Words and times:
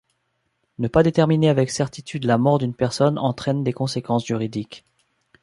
Ne 0.79 0.87
pas 0.87 1.03
déterminer 1.03 1.49
avec 1.49 1.69
certitude 1.69 2.25
la 2.25 2.39
mort 2.39 2.57
d'une 2.57 2.73
personne 2.73 3.19
entraîne 3.19 3.63
des 3.63 3.71
conséquences 3.71 4.25
juridiques. 4.25 4.83